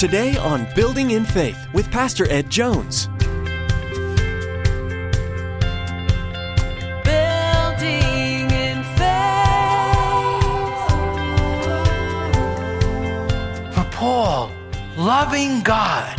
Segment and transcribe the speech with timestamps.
[0.00, 3.06] Today on Building in Faith with Pastor Ed Jones.
[7.04, 9.04] Building in faith.
[13.74, 14.50] For Paul,
[14.96, 16.18] loving God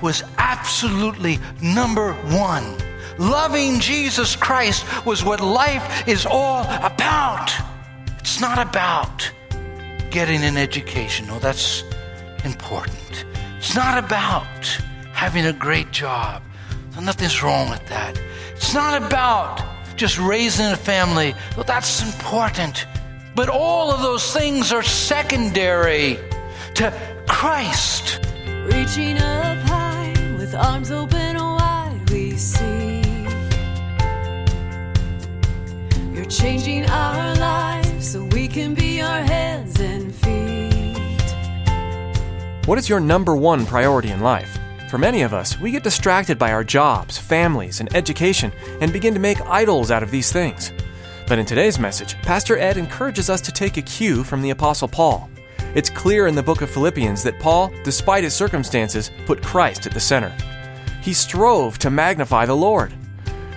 [0.00, 2.76] was absolutely number one.
[3.18, 7.50] Loving Jesus Christ was what life is all about.
[8.20, 9.28] It's not about
[10.12, 11.26] getting an education.
[11.26, 11.82] No, that's
[12.46, 13.26] important.
[13.58, 14.64] It's not about
[15.12, 16.42] having a great job.
[17.00, 18.18] Nothing's wrong with that.
[18.54, 19.62] It's not about
[19.96, 21.34] just raising a family.
[21.56, 22.86] Well, that's important.
[23.34, 26.18] But all of those things are secondary
[26.76, 26.92] to
[27.28, 28.20] Christ.
[28.46, 33.02] Reaching up high with arms open wide, we see.
[36.14, 37.65] You're changing our lives
[42.66, 44.58] What is your number one priority in life?
[44.90, 49.14] For many of us, we get distracted by our jobs, families, and education and begin
[49.14, 50.72] to make idols out of these things.
[51.28, 54.88] But in today's message, Pastor Ed encourages us to take a cue from the Apostle
[54.88, 55.30] Paul.
[55.76, 59.94] It's clear in the book of Philippians that Paul, despite his circumstances, put Christ at
[59.94, 60.34] the center.
[61.02, 62.92] He strove to magnify the Lord.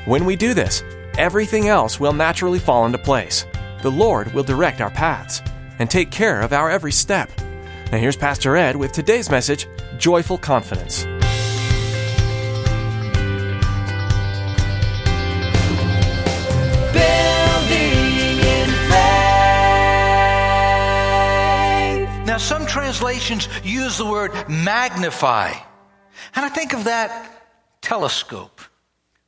[0.06, 0.84] When we do this,
[1.18, 3.48] everything else will naturally fall into place.
[3.82, 5.42] The Lord will direct our paths
[5.80, 7.32] and take care of our every step.
[7.92, 9.66] Now, here's Pastor Ed with today's message
[9.98, 11.06] Joyful Confidence.
[16.94, 19.00] Building in faith.
[22.28, 25.52] Now, some translations use the word magnify.
[26.36, 28.62] And I think of that telescope.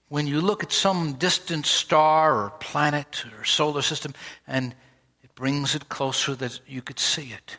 [0.09, 4.14] When you look at some distant star or planet or solar system,
[4.46, 4.75] and
[5.23, 7.58] it brings it closer that you could see it.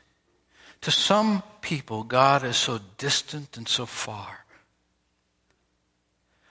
[0.82, 4.44] To some people, God is so distant and so far.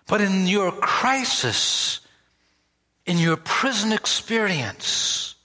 [0.08, 2.00] But in your crisis,
[3.06, 5.36] in your prison experience,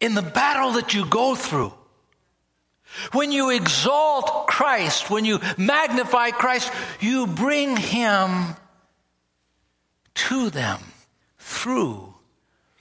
[0.00, 1.72] in the battle that you go through,
[3.12, 8.56] when you exalt Christ, when you magnify Christ, you bring Him
[10.14, 10.80] to them
[11.38, 12.12] through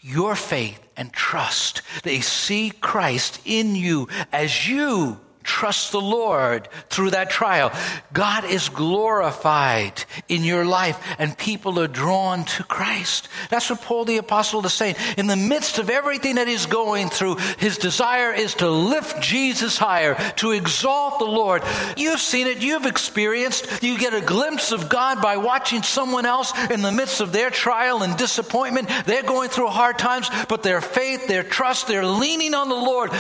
[0.02, 1.82] your faith and trust.
[2.04, 5.20] They see Christ in you as you
[5.52, 7.74] trust the Lord through that trial.
[8.14, 13.28] God is glorified in your life and people are drawn to Christ.
[13.50, 14.96] That's what Paul the Apostle is saying.
[15.18, 19.78] In the midst of everything that he's going through, his desire is to lift Jesus
[19.78, 21.64] higher, to exalt the Lord.
[21.98, 23.84] You've seen it, you've experienced.
[23.84, 27.50] You get a glimpse of God by watching someone else in the midst of their
[27.50, 28.90] trial and disappointment.
[29.06, 33.12] They're going through hard times, but their faith, their trust, they're leaning on the Lord.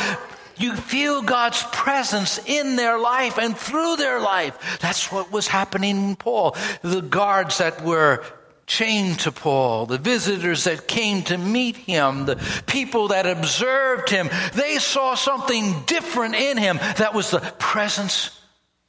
[0.58, 4.80] You feel God's presence in their life and through their life.
[4.82, 6.56] That's what was happening in Paul.
[6.82, 8.24] The guards that were
[8.68, 14.30] chained to Paul, the visitors that came to meet him, the people that observed him,
[14.54, 16.78] they saw something different in him.
[16.98, 18.40] That was the presence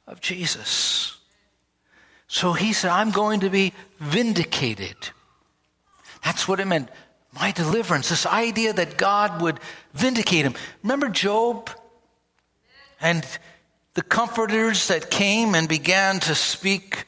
[0.07, 1.17] of Jesus.
[2.27, 4.95] So he said, I'm going to be vindicated.
[6.23, 6.89] That's what it meant.
[7.35, 9.59] My deliverance, this idea that God would
[9.93, 10.53] vindicate him.
[10.83, 11.69] Remember Job?
[13.01, 13.25] And
[13.95, 17.05] the comforters that came and began to speak,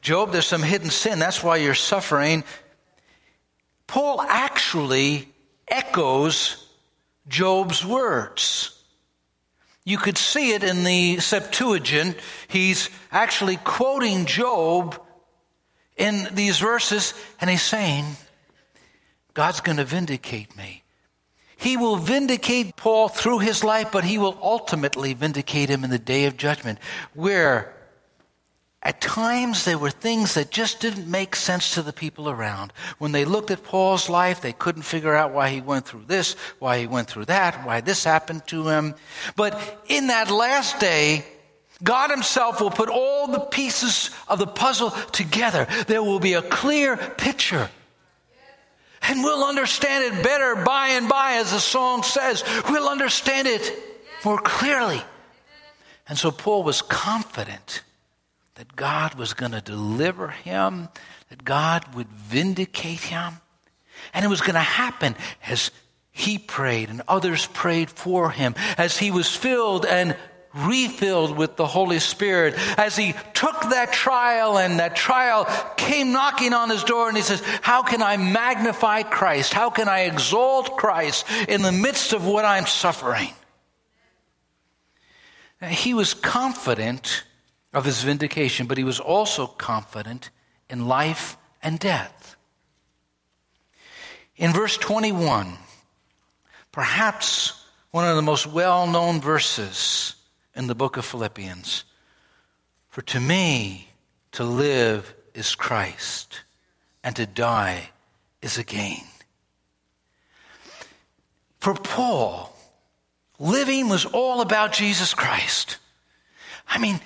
[0.00, 1.18] Job, there's some hidden sin.
[1.18, 2.44] That's why you're suffering.
[3.86, 5.28] Paul actually
[5.68, 6.68] echoes
[7.28, 8.78] Job's words.
[9.84, 12.16] You could see it in the Septuagint.
[12.48, 15.00] He's actually quoting Job
[15.96, 18.04] in these verses, and he's saying,
[19.34, 20.82] God's going to vindicate me.
[21.56, 25.98] He will vindicate Paul through his life, but he will ultimately vindicate him in the
[25.98, 26.78] day of judgment,
[27.14, 27.72] where
[28.82, 32.72] at times there were things that just didn't make sense to the people around.
[32.98, 36.34] When they looked at Paul's life, they couldn't figure out why he went through this,
[36.58, 38.96] why he went through that, why this happened to him.
[39.36, 41.24] But in that last day,
[41.82, 45.66] God Himself will put all the pieces of the puzzle together.
[45.86, 47.70] There will be a clear picture.
[49.02, 52.44] And we'll understand it better by and by, as the song says.
[52.68, 53.72] We'll understand it
[54.24, 55.02] more clearly.
[56.08, 57.82] And so Paul was confident
[58.54, 60.88] that God was going to deliver him,
[61.30, 63.34] that God would vindicate him.
[64.14, 65.16] And it was going to happen
[65.46, 65.70] as
[66.10, 70.16] he prayed and others prayed for him, as he was filled and
[70.54, 75.46] refilled with the Holy Spirit as he took that trial and that trial
[75.76, 79.52] came knocking on his door and he says, How can I magnify Christ?
[79.52, 83.32] How can I exalt Christ in the midst of what I'm suffering?
[85.68, 87.24] He was confident
[87.72, 90.30] of his vindication, but he was also confident
[90.68, 92.36] in life and death.
[94.36, 95.56] In verse 21,
[96.72, 100.16] perhaps one of the most well known verses
[100.54, 101.84] in the book of Philippians
[102.88, 103.88] For to me,
[104.32, 106.40] to live is Christ,
[107.02, 107.90] and to die
[108.42, 109.04] is a gain.
[111.58, 112.54] For Paul,
[113.38, 115.78] living was all about Jesus Christ.
[116.68, 117.00] I mean,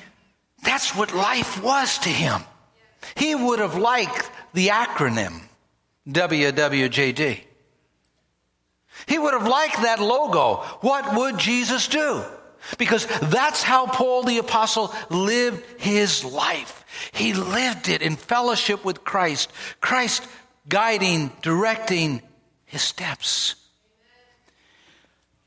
[0.63, 2.43] that's what life was to him.
[3.17, 5.43] He would have liked the acronym
[6.09, 7.41] WWJD.
[9.07, 10.63] He would have liked that logo.
[10.81, 12.25] What would Jesus do?
[12.79, 16.85] Because that's how Paul the Apostle lived his life.
[17.13, 20.27] He lived it in fellowship with Christ, Christ
[20.69, 22.23] guiding, directing
[22.65, 23.55] his steps.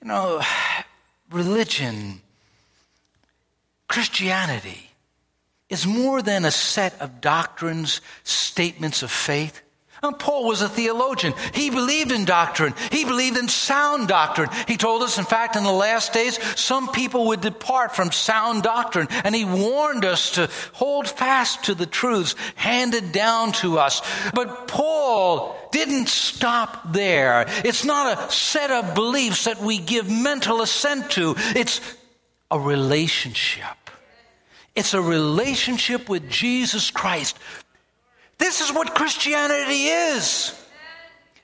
[0.01, 0.41] You know,
[1.31, 2.21] religion,
[3.87, 4.89] Christianity,
[5.69, 9.61] is more than a set of doctrines, statements of faith.
[10.01, 11.33] Now, Paul was a theologian.
[11.53, 12.73] He believed in doctrine.
[12.91, 14.49] He believed in sound doctrine.
[14.67, 18.63] He told us, in fact, in the last days, some people would depart from sound
[18.63, 19.07] doctrine.
[19.25, 24.01] And he warned us to hold fast to the truths handed down to us.
[24.33, 27.45] But Paul didn't stop there.
[27.65, 31.35] It's not a set of beliefs that we give mental assent to.
[31.37, 31.81] It's
[32.49, 33.65] a relationship.
[34.75, 37.37] It's a relationship with Jesus Christ
[38.39, 40.55] this is what Christianity is.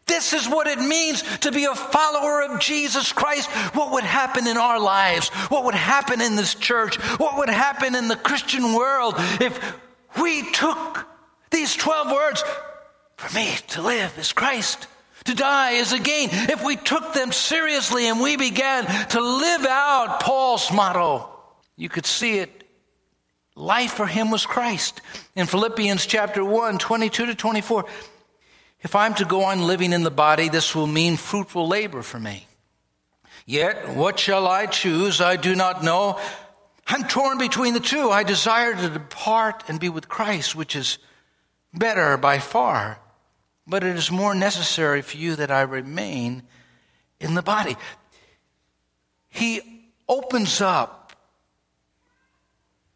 [0.07, 3.49] This is what it means to be a follower of Jesus Christ.
[3.75, 5.29] What would happen in our lives?
[5.49, 6.97] What would happen in this church?
[7.19, 9.59] What would happen in the Christian world if
[10.21, 11.07] we took
[11.49, 12.43] these 12 words?
[13.17, 14.87] For me to live is Christ,
[15.23, 16.29] to die is a gain.
[16.31, 21.29] If we took them seriously and we began to live out Paul's motto,
[21.75, 22.64] you could see it
[23.55, 25.01] Life for him was Christ.
[25.35, 27.85] In Philippians chapter 1, 22 to 24,
[28.81, 32.19] if I'm to go on living in the body, this will mean fruitful labor for
[32.19, 32.47] me.
[33.45, 35.21] Yet, what shall I choose?
[35.21, 36.19] I do not know.
[36.87, 38.09] I'm torn between the two.
[38.09, 40.97] I desire to depart and be with Christ, which is
[41.73, 42.99] better by far.
[43.65, 46.43] But it is more necessary for you that I remain
[47.19, 47.77] in the body.
[49.29, 49.61] He
[50.07, 51.04] opens up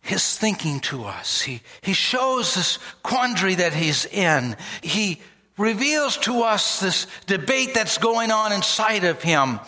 [0.10, 1.40] his thinking to us.
[1.40, 4.58] He, he shows this quandary that he's in.
[4.82, 5.22] He
[5.56, 9.60] reveals to us this debate that's going on inside of him.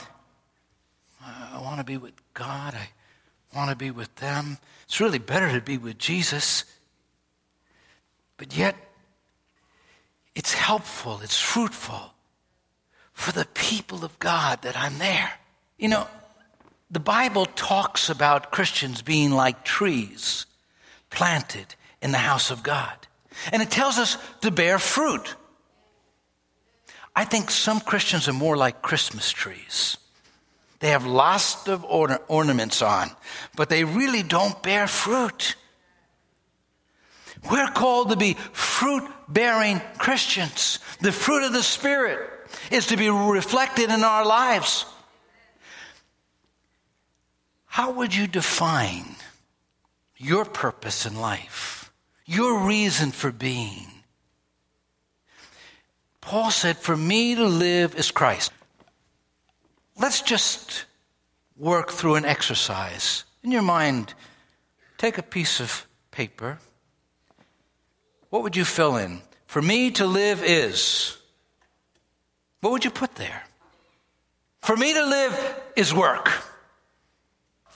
[1.24, 2.74] I want to be with God.
[2.74, 4.58] I want to be with them.
[4.86, 6.66] It's really better to be with Jesus.
[8.38, 8.76] But yet,
[10.34, 12.16] it's helpful, it's fruitful
[13.14, 15.34] for the people of God that I'm there.
[15.78, 16.08] You know,
[16.92, 20.46] the Bible talks about Christians being like trees
[21.10, 22.96] planted in the house of God.
[23.54, 25.36] And it tells us to bear fruit.
[27.16, 29.98] I think some Christians are more like Christmas trees.
[30.80, 33.10] They have lots of orna- ornaments on,
[33.56, 35.56] but they really don't bear fruit.
[37.50, 40.80] We're called to be fruit bearing Christians.
[41.00, 42.30] The fruit of the Spirit
[42.70, 44.86] is to be reflected in our lives.
[47.72, 49.16] How would you define
[50.18, 51.90] your purpose in life,
[52.26, 53.88] your reason for being?
[56.20, 58.52] Paul said, For me to live is Christ.
[59.98, 60.84] Let's just
[61.56, 63.24] work through an exercise.
[63.42, 64.16] In your mind,
[64.98, 66.60] take a piece of paper.
[68.32, 69.22] What would you fill in?
[69.48, 71.18] For me to live is.
[72.60, 73.44] What would you put there?
[74.60, 76.30] For me to live is work.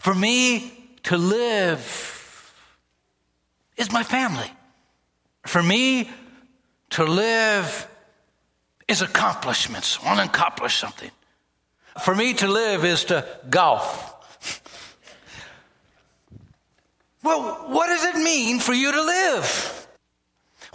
[0.05, 0.71] For me
[1.05, 2.53] to live
[3.75, 4.51] is my family.
[5.47, 6.11] For me
[6.91, 7.87] to live
[8.87, 9.97] is accomplishments.
[10.03, 11.09] I want to accomplish something.
[12.03, 14.61] For me to live is to golf.
[17.23, 19.87] well, what does it mean for you to live?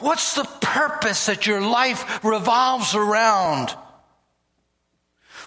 [0.01, 3.77] What's the purpose that your life revolves around?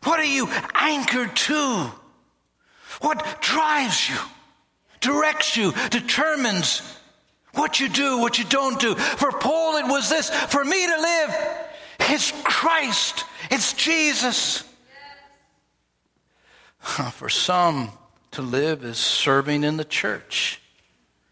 [0.06, 1.92] What are you anchored to?
[3.02, 4.18] What drives you,
[5.00, 6.82] directs you, determines
[7.54, 8.96] what you do, what you don't do.
[8.96, 11.36] For Paul, it was this for me to live,
[12.00, 14.64] it's Christ, it's Jesus.
[16.80, 17.92] For some,
[18.32, 20.60] to live is serving in the church.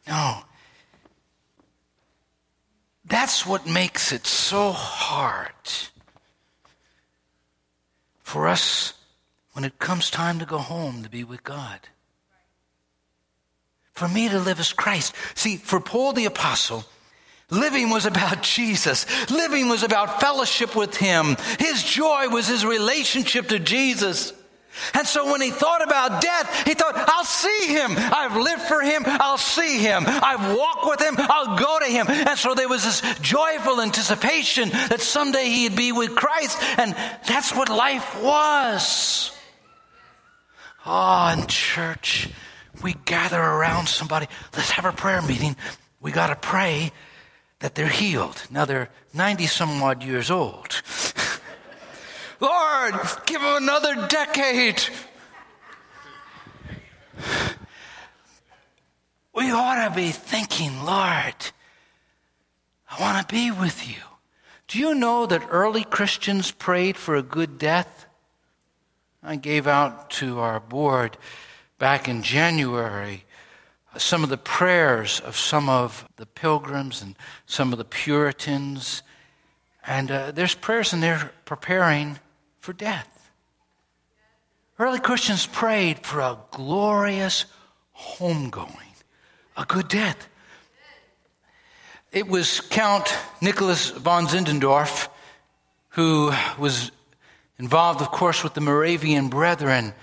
[0.08, 0.38] No.
[3.06, 5.52] That's what makes it so hard
[8.24, 8.94] for us
[9.62, 11.80] when it comes time to go home to be with God.
[13.92, 15.14] For me to live as Christ.
[15.36, 16.84] See, for Paul the Apostle,
[17.52, 19.06] living was about Jesus.
[19.30, 21.38] Living was about fellowship with Him.
[21.60, 24.34] His joy was his relationship to Jesus.
[24.96, 27.92] And so when he thought about death, he thought, I'll see him.
[27.98, 29.04] I've lived for him.
[29.06, 30.06] I'll see him.
[30.08, 31.16] I've walked with him.
[31.20, 32.08] I'll go to him.
[32.10, 36.58] And so there was this joyful anticipation that someday he'd be with Christ.
[36.80, 36.96] And
[37.28, 39.38] that's what life was.
[40.86, 42.30] Oh, in church,
[42.82, 44.28] we gather around somebody.
[44.56, 45.56] Let's have a prayer meeting.
[46.00, 46.92] We got to pray
[47.60, 48.42] that they're healed.
[48.50, 50.82] Now they're 90 some odd years old.
[52.40, 52.96] Lord,
[53.28, 54.82] give them another decade.
[59.34, 61.36] We ought to be thinking, Lord,
[62.90, 64.02] I want to be with you.
[64.68, 68.08] Do you know that early Christians prayed for a good death?
[69.24, 71.18] I gave out to our board
[71.78, 73.24] back in January
[73.98, 79.04] some of the prayers of some of the pilgrims and some of the Puritans.
[79.86, 82.18] And uh, there's prayers in there preparing
[82.60, 83.32] for death.
[84.80, 87.46] Early Christians prayed for a glorious
[87.96, 89.04] homegoing,
[89.56, 90.28] a good death.
[92.12, 95.10] It was Count Nicholas von Zinzendorf
[95.90, 96.92] who was
[97.62, 99.94] involved, of course, with the Moravian Brethren,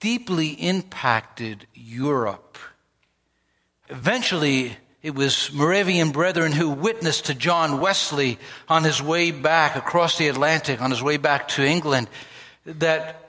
[0.00, 2.58] deeply impacted Europe.
[3.88, 10.18] Eventually, it was Moravian brethren who witnessed to John Wesley on his way back across
[10.18, 12.08] the Atlantic, on his way back to England,
[12.66, 13.28] that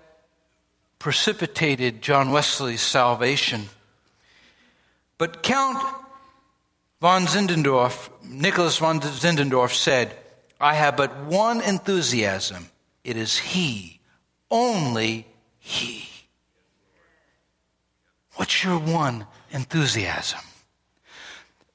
[0.98, 3.70] precipitated John Wesley's salvation.
[5.20, 5.78] But Count
[7.00, 10.16] von Zinzendorf, Nicholas von Zinzendorf, said,
[10.64, 12.70] I have but one enthusiasm.
[13.04, 14.00] It is He,
[14.50, 15.28] only
[15.60, 16.08] He.
[18.36, 20.40] What's your one enthusiasm?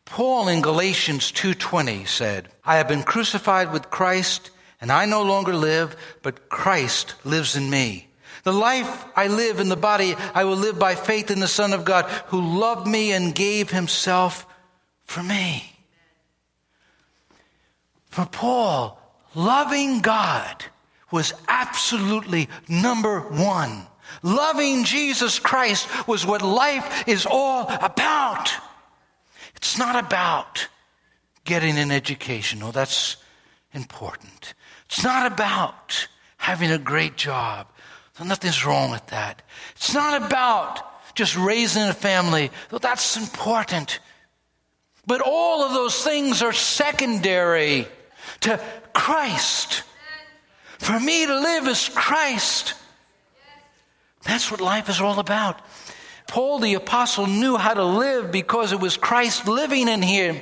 [0.07, 5.55] Paul in Galatians 2:20 said, "I have been crucified with Christ, and I no longer
[5.55, 8.09] live, but Christ lives in me.
[8.43, 11.75] The life I live in the body, I will live by faith in the Son
[11.75, 14.47] of God, who loved me and gave himself
[15.05, 15.78] for me."
[18.19, 19.01] For Paul,
[19.37, 20.65] loving God
[21.13, 23.87] was absolutely number 1.
[24.25, 28.51] Loving Jesus Christ was what life is all about.
[29.55, 30.67] It's not about
[31.45, 32.61] getting an education.
[32.65, 33.19] Oh, that's
[33.73, 34.55] important.
[34.87, 36.09] It's not about
[36.39, 37.69] having a great job.
[38.21, 39.43] Nothing's wrong with that.
[39.77, 44.01] It's not about just raising a family, though that's important.
[45.07, 47.87] But all of those things are secondary
[48.41, 48.61] to
[48.93, 49.83] Christ.
[50.79, 52.75] For me to live is Christ.
[54.25, 55.61] That's what life is all about.
[56.27, 60.41] Paul the apostle knew how to live because it was Christ living in him,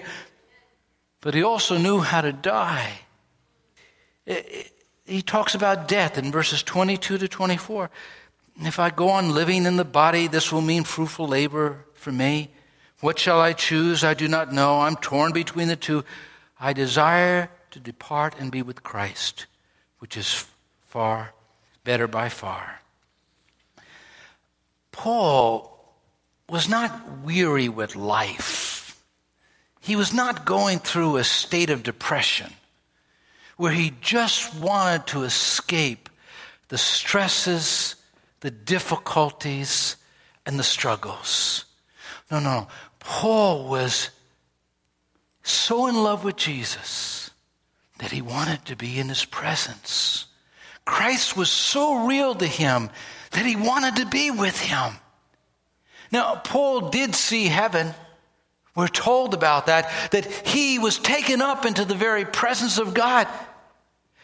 [1.20, 2.92] but he also knew how to die.
[5.06, 7.90] He talks about death in verses 22 to 24.
[8.62, 12.50] If I go on living in the body, this will mean fruitful labor for me.
[13.00, 14.02] What shall I choose?
[14.02, 14.80] I do not know.
[14.80, 16.04] I'm torn between the two.
[16.58, 19.45] I desire to depart and be with Christ,
[19.99, 20.47] which is
[20.88, 21.35] far
[21.85, 22.80] better by far.
[24.92, 25.78] Paul
[26.49, 29.04] was not weary with life.
[29.78, 32.50] He was not going through a state of depression
[33.59, 36.09] where he just wanted to escape
[36.68, 37.95] the stresses,
[38.40, 39.97] the difficulties,
[40.47, 41.66] and the struggles.
[42.30, 42.68] No, no.
[43.00, 44.09] Paul was
[45.42, 47.25] so in love with Jesus
[47.98, 50.26] that he wanted to be in his presence.
[50.84, 52.90] Christ was so real to him
[53.32, 54.92] that he wanted to be with him.
[56.12, 57.92] Now, Paul did see heaven.
[58.74, 63.26] We're told about that, that he was taken up into the very presence of God.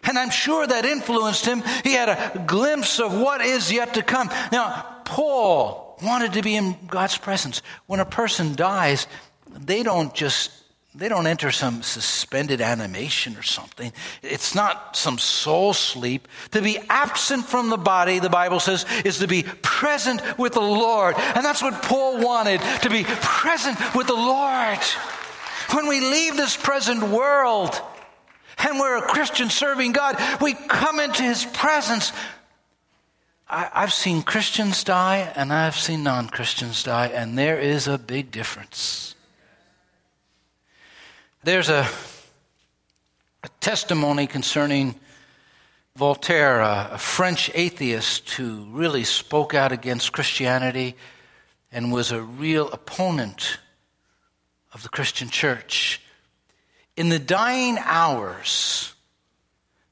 [0.04, 1.62] And I'm sure that influenced him.
[1.84, 4.28] He had a glimpse of what is yet to come.
[4.50, 7.62] Now, Paul wanted to be in God's presence.
[7.86, 9.06] When a person dies,
[9.48, 10.50] they don't just
[10.94, 13.92] they don't enter some suspended animation or something.
[14.22, 16.28] It's not some soul sleep.
[16.50, 20.60] To be absent from the body, the Bible says, is to be present with the
[20.60, 21.14] Lord.
[21.16, 24.78] And that's what Paul wanted, to be present with the Lord.
[25.70, 27.80] When we leave this present world
[28.58, 32.12] and we're a Christian serving God, we come into his presence.
[33.48, 37.96] I, have seen Christians die and I've seen non Christians die, and there is a
[37.96, 39.14] big difference.
[41.44, 41.88] There's a,
[43.42, 44.94] a testimony concerning
[45.96, 50.94] Voltaire, a, a French atheist who really spoke out against Christianity
[51.72, 53.58] and was a real opponent
[54.72, 56.00] of the Christian church.
[56.96, 58.94] In the dying hours,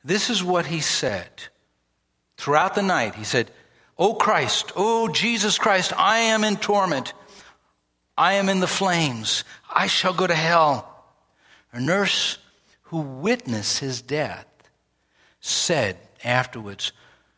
[0.05, 1.31] this is what he said.
[2.37, 3.51] Throughout the night, he said,
[3.99, 7.13] O Christ, O Jesus Christ, I am in torment.
[8.17, 9.43] I am in the flames.
[9.69, 10.87] I shall go to hell.
[11.73, 12.39] A nurse
[12.83, 14.47] who witnessed his death
[15.41, 16.93] said afterwards,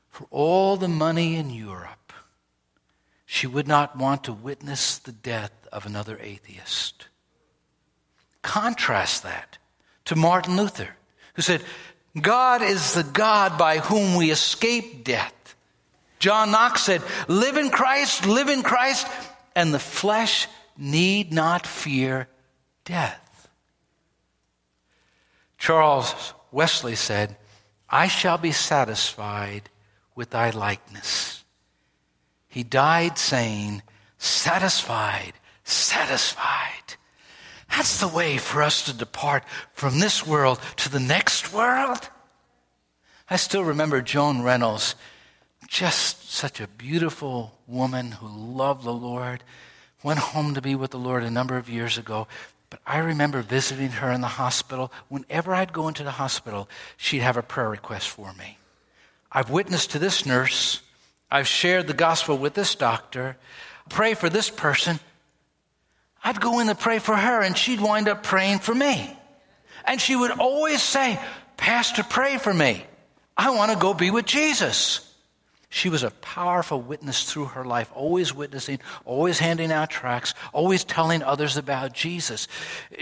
[0.08, 2.12] For all the money in Europe,
[3.26, 7.08] she would not want to witness the death of another atheist.
[8.42, 9.58] Contrast that
[10.06, 10.96] to Martin Luther,
[11.34, 11.62] who said,
[12.20, 15.32] God is the God by whom we escape death.
[16.18, 19.06] John Knox said, Live in Christ, live in Christ,
[19.56, 20.46] and the flesh
[20.76, 22.28] need not fear
[22.84, 23.21] death.
[25.62, 27.36] Charles Wesley said,
[27.88, 29.70] I shall be satisfied
[30.16, 31.44] with thy likeness.
[32.48, 33.82] He died saying,
[34.18, 36.96] Satisfied, satisfied.
[37.70, 42.10] That's the way for us to depart from this world to the next world.
[43.30, 44.96] I still remember Joan Reynolds,
[45.68, 49.44] just such a beautiful woman who loved the Lord,
[50.02, 52.26] went home to be with the Lord a number of years ago.
[52.72, 54.90] But I remember visiting her in the hospital.
[55.10, 58.56] Whenever I'd go into the hospital, she'd have a prayer request for me.
[59.30, 60.80] I've witnessed to this nurse.
[61.30, 63.36] I've shared the gospel with this doctor.
[63.90, 64.98] Pray for this person.
[66.24, 69.14] I'd go in to pray for her, and she'd wind up praying for me.
[69.84, 71.20] And she would always say,
[71.58, 72.86] Pastor, pray for me.
[73.36, 75.11] I want to go be with Jesus.
[75.74, 80.84] She was a powerful witness through her life, always witnessing, always handing out tracts, always
[80.84, 82.46] telling others about Jesus.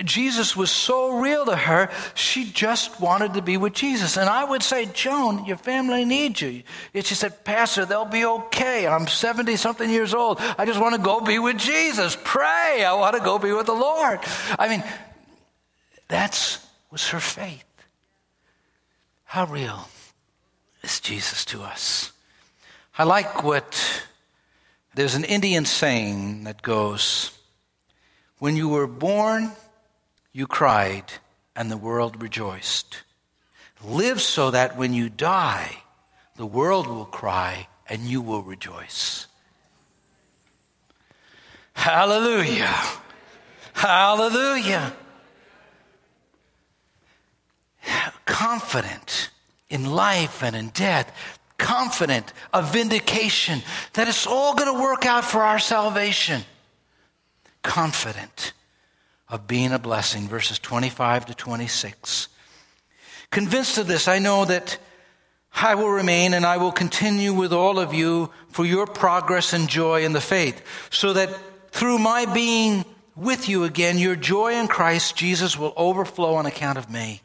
[0.04, 4.16] Jesus was so real to her, she just wanted to be with Jesus.
[4.16, 6.62] And I would say, Joan, your family needs you.
[6.94, 8.86] And she said, Pastor, they'll be okay.
[8.86, 10.38] I'm 70 something years old.
[10.56, 12.16] I just want to go be with Jesus.
[12.22, 12.84] Pray.
[12.84, 14.20] I want to go be with the Lord.
[14.56, 14.84] I mean,
[16.06, 16.60] that
[16.92, 17.64] was her faith.
[19.24, 19.88] How real
[20.84, 22.12] is Jesus to us?
[23.00, 24.02] I like what
[24.94, 27.30] there's an Indian saying that goes,
[28.40, 29.52] When you were born,
[30.34, 31.04] you cried,
[31.56, 32.98] and the world rejoiced.
[33.82, 35.78] Live so that when you die,
[36.36, 39.26] the world will cry, and you will rejoice.
[41.72, 42.76] Hallelujah!
[43.72, 44.92] Hallelujah!
[48.26, 49.30] Confident
[49.70, 55.24] in life and in death confident of vindication, that it's all going to work out
[55.24, 56.42] for our salvation.
[57.62, 58.52] Confident
[59.28, 62.28] of being a blessing, verses 25 to 26.
[63.30, 64.78] Convinced of this, I know that
[65.54, 69.68] I will remain and I will continue with all of you for your progress and
[69.68, 71.30] joy in the faith, so that
[71.70, 76.78] through my being with you again, your joy in Christ Jesus will overflow on account
[76.78, 77.20] of me.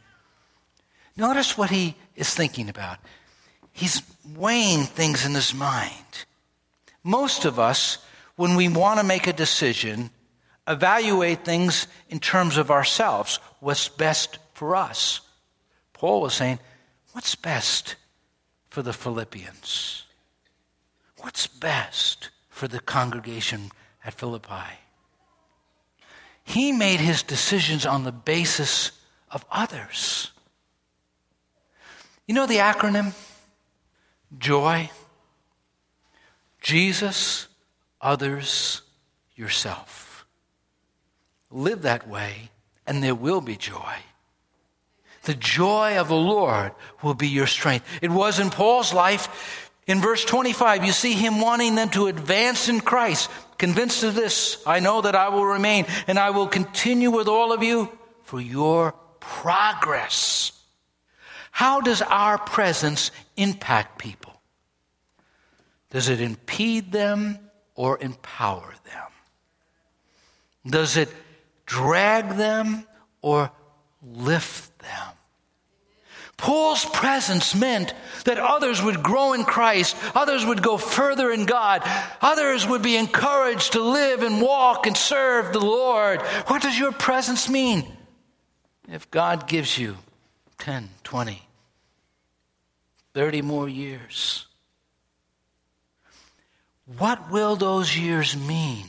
[1.17, 2.99] Notice what he is thinking about.
[3.75, 4.01] He's
[4.37, 6.25] weighing things in his mind.
[7.03, 7.97] Most of us,
[8.37, 10.11] when we want to make a decision,
[10.65, 15.19] evaluate things in terms of ourselves, what's best for us.
[15.91, 16.59] Paul was saying,
[17.11, 17.97] What's best
[18.69, 20.03] for the Philippians?
[21.17, 23.71] What's best for the congregation
[24.05, 24.79] at Philippi?
[26.45, 28.93] He made his decisions on the basis
[29.31, 30.31] of others.
[32.25, 33.13] You know the acronym?
[34.37, 34.89] Joy,
[36.61, 37.47] Jesus,
[38.01, 38.81] others,
[39.35, 40.25] yourself.
[41.51, 42.49] Live that way,
[42.87, 43.95] and there will be joy.
[45.23, 46.71] The joy of the Lord
[47.01, 47.85] will be your strength.
[48.01, 49.71] It was in Paul's life.
[49.87, 53.29] In verse 25, you see him wanting them to advance in Christ.
[53.57, 57.53] Convinced of this, I know that I will remain and I will continue with all
[57.53, 57.89] of you
[58.23, 60.51] for your progress.
[61.51, 64.33] How does our presence impact people?
[65.89, 67.39] Does it impede them
[67.75, 69.11] or empower them?
[70.67, 71.09] Does it
[71.65, 72.85] drag them
[73.21, 73.51] or
[74.01, 75.15] lift them?
[76.37, 77.93] Paul's presence meant
[78.25, 81.81] that others would grow in Christ, others would go further in God,
[82.21, 86.21] others would be encouraged to live and walk and serve the Lord.
[86.47, 87.89] What does your presence mean?
[88.91, 89.95] If God gives you
[90.59, 91.44] 10, 20,
[93.15, 94.45] 30 more years,
[96.97, 98.87] what will those years mean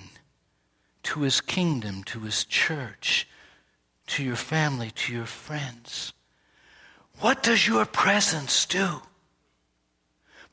[1.04, 3.28] to his kingdom, to his church,
[4.08, 6.12] to your family, to your friends?
[7.20, 9.00] What does your presence do?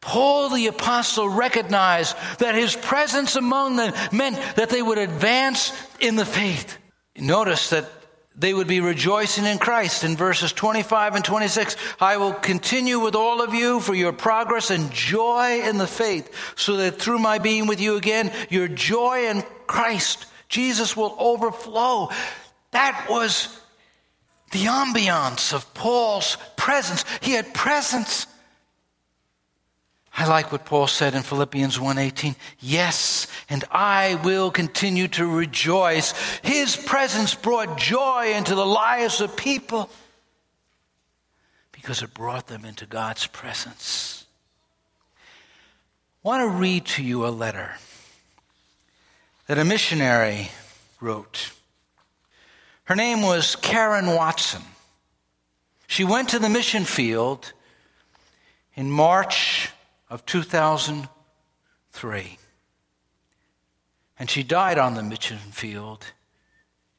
[0.01, 6.15] Paul the apostle recognized that his presence among them meant that they would advance in
[6.15, 6.77] the faith.
[7.17, 7.89] Notice that
[8.36, 11.76] they would be rejoicing in Christ in verses 25 and 26.
[12.00, 16.34] I will continue with all of you for your progress and joy in the faith,
[16.56, 22.10] so that through my being with you again, your joy in Christ, Jesus, will overflow.
[22.72, 23.60] That was
[24.52, 27.06] the ambiance of Paul's presence.
[27.22, 28.28] He had presence.
[30.15, 32.36] I like what Paul said in Philippians 1:18.
[32.60, 36.12] Yes, and I will continue to rejoice.
[36.43, 39.89] His presence brought joy into the lives of people
[41.71, 44.26] because it brought them into God's presence.
[46.23, 47.76] I want to read to you a letter
[49.47, 50.52] that a missionary
[51.02, 51.52] wrote.
[52.86, 54.62] Her name was Karen Watson.
[55.88, 57.52] She went to the mission field
[58.76, 59.72] in March
[60.13, 62.38] of 2003.
[64.19, 66.06] And she died on the mission field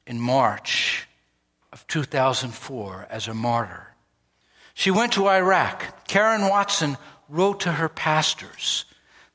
[0.05, 1.07] in March
[1.73, 3.95] of 2004 as a martyr.
[4.75, 6.09] She went to Iraq.
[6.09, 6.97] Karen Watson
[7.29, 8.85] wrote to her pastors.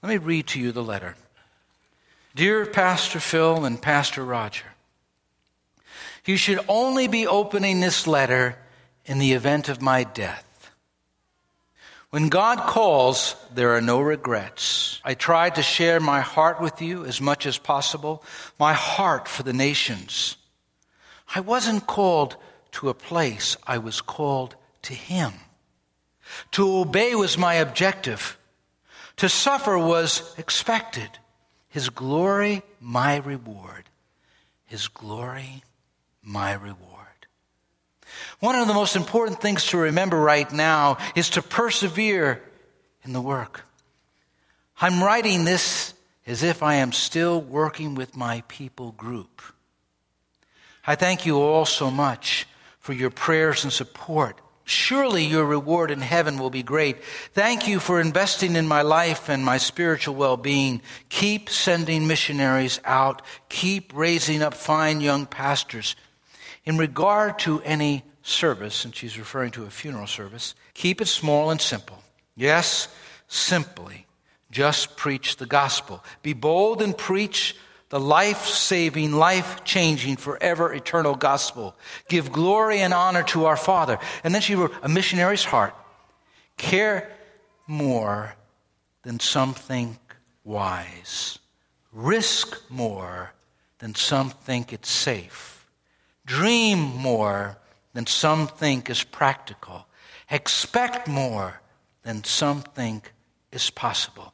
[0.03, 1.15] Let me read to you the letter.
[2.35, 4.65] Dear Pastor Phil and Pastor Roger,
[6.25, 8.57] you should only be opening this letter
[9.05, 10.48] in the event of my death.
[12.09, 14.99] When God calls, there are no regrets.
[15.03, 18.23] I tried to share my heart with you as much as possible,
[18.59, 20.35] my heart for the nations.
[21.35, 22.35] I wasn't called
[22.73, 25.33] to a place, I was called to Him.
[26.51, 28.37] To obey was my objective.
[29.17, 31.09] To suffer was expected.
[31.69, 33.85] His glory, my reward.
[34.65, 35.63] His glory,
[36.23, 36.88] my reward.
[38.39, 42.41] One of the most important things to remember right now is to persevere
[43.03, 43.65] in the work.
[44.81, 45.93] I'm writing this
[46.25, 49.41] as if I am still working with my people group.
[50.85, 52.47] I thank you all so much
[52.79, 54.39] for your prayers and support.
[54.63, 57.03] Surely your reward in heaven will be great.
[57.33, 60.81] Thank you for investing in my life and my spiritual well being.
[61.09, 63.23] Keep sending missionaries out.
[63.49, 65.95] Keep raising up fine young pastors.
[66.65, 71.51] In regard to any service, and she's referring to a funeral service, keep it small
[71.51, 72.01] and simple.
[72.35, 72.87] Yes,
[73.27, 74.05] simply.
[74.51, 76.03] Just preach the gospel.
[76.23, 77.55] Be bold and preach
[77.89, 81.75] the life saving, life changing, forever eternal gospel.
[82.07, 83.99] Give glory and honor to our Father.
[84.23, 85.75] And then she wrote, A missionary's heart.
[86.57, 87.11] Care
[87.67, 88.35] more
[89.03, 89.97] than some think
[90.43, 91.39] wise.
[91.91, 93.33] Risk more
[93.79, 95.67] than some think it's safe.
[96.25, 97.57] Dream more
[97.93, 99.85] than some think is practical.
[100.29, 101.61] Expect more
[102.03, 103.13] than some think
[103.51, 104.33] is possible.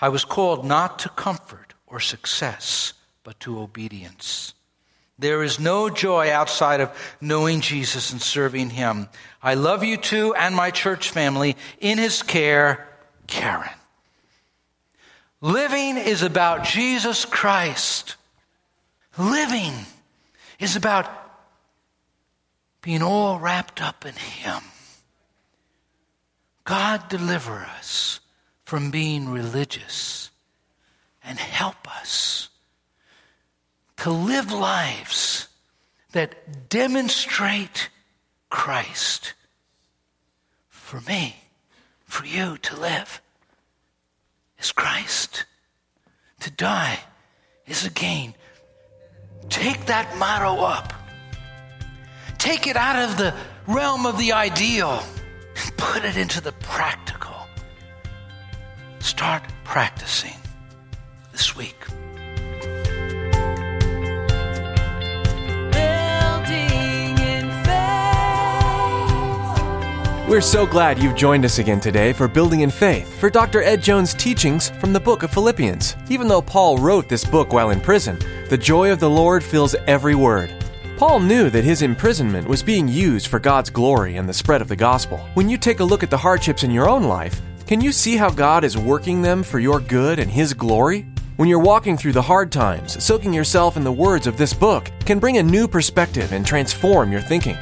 [0.00, 4.54] I was called not to comfort or success, but to obedience.
[5.18, 9.08] There is no joy outside of knowing Jesus and serving Him.
[9.42, 11.56] I love you two and my church family.
[11.80, 12.86] In His care,
[13.26, 13.70] Karen.
[15.40, 18.16] Living is about Jesus Christ.
[19.16, 19.72] Living
[20.58, 21.25] is about
[22.86, 24.62] being all wrapped up in Him.
[26.62, 28.20] God, deliver us
[28.64, 30.30] from being religious
[31.24, 32.48] and help us
[33.96, 35.48] to live lives
[36.12, 37.88] that demonstrate
[38.50, 39.34] Christ
[40.68, 41.34] for me,
[42.04, 43.20] for you to live
[44.60, 45.44] is Christ.
[46.38, 47.00] To die
[47.66, 48.36] is a gain.
[49.48, 50.92] Take that motto up
[52.38, 53.34] take it out of the
[53.66, 55.02] realm of the ideal
[55.62, 57.34] and put it into the practical.
[59.00, 60.36] Start practicing
[61.32, 61.76] this week.
[65.70, 68.06] Building in faith.
[70.28, 73.62] We're so glad you've joined us again today for Building in Faith for Dr.
[73.62, 75.94] Ed Jones' teachings from the book of Philippians.
[76.08, 78.18] Even though Paul wrote this book while in prison,
[78.48, 80.52] the joy of the Lord fills every word.
[80.96, 84.68] Paul knew that his imprisonment was being used for God's glory and the spread of
[84.68, 85.18] the gospel.
[85.34, 88.16] When you take a look at the hardships in your own life, can you see
[88.16, 91.06] how God is working them for your good and His glory?
[91.36, 94.90] When you're walking through the hard times, soaking yourself in the words of this book
[95.00, 97.56] can bring a new perspective and transform your thinking.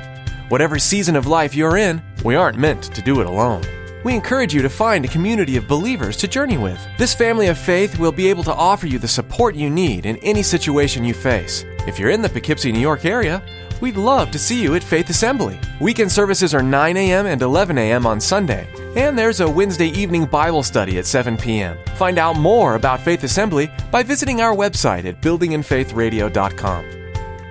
[0.49, 3.65] Whatever season of life you're in, we aren't meant to do it alone
[4.05, 6.79] we encourage you to find a community of believers to journey with.
[6.99, 10.19] This family of faith will be able to offer you the support you need in
[10.19, 11.65] any situation you face.
[11.87, 13.43] If you're in the Poughkeepsie, New York area,
[13.81, 15.59] We'd love to see you at Faith Assembly.
[15.81, 17.27] Weekend services are 9 a.m.
[17.27, 18.07] and 11 a.m.
[18.07, 18.67] on Sunday,
[18.97, 21.77] and there's a Wednesday evening Bible study at 7 p.m.
[21.97, 26.85] Find out more about Faith Assembly by visiting our website at buildinginfaithradio.com.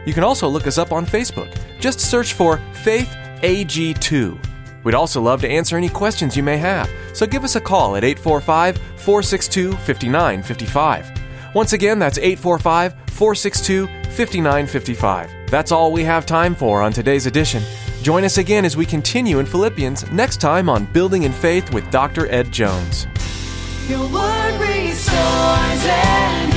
[0.06, 1.56] You can also look us up on Facebook.
[1.80, 4.84] Just search for Faith AG2.
[4.84, 7.96] We'd also love to answer any questions you may have, so give us a call
[7.96, 11.12] at 845 462 5955.
[11.54, 15.50] Once again, that's 845 462 5955.
[15.50, 17.64] That's all we have time for on today's edition.
[18.02, 21.90] Join us again as we continue in Philippians next time on Building in Faith with
[21.90, 22.30] Dr.
[22.30, 23.08] Ed Jones.
[23.88, 26.53] Your word restores.